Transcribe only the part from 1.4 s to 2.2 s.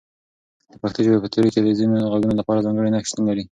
کې د ځینو